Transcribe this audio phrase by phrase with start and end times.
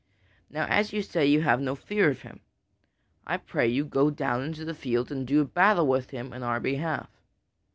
[0.49, 2.39] Now, as you say you have no fear of him,
[3.27, 6.59] I pray you go down into the field and do battle with him in our
[6.59, 7.11] behalf."